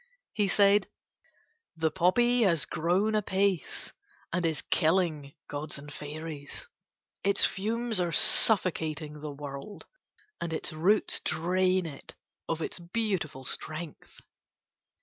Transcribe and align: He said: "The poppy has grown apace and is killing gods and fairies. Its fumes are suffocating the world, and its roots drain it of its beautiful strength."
He 0.33 0.47
said: 0.47 0.87
"The 1.77 1.91
poppy 1.91 2.41
has 2.41 2.65
grown 2.65 3.13
apace 3.13 3.93
and 4.33 4.47
is 4.47 4.63
killing 4.63 5.35
gods 5.47 5.77
and 5.77 5.93
fairies. 5.93 6.67
Its 7.23 7.45
fumes 7.45 7.99
are 7.99 8.11
suffocating 8.11 9.19
the 9.21 9.29
world, 9.31 9.85
and 10.41 10.53
its 10.53 10.73
roots 10.73 11.19
drain 11.19 11.85
it 11.85 12.15
of 12.49 12.63
its 12.63 12.79
beautiful 12.79 13.45
strength." 13.45 14.21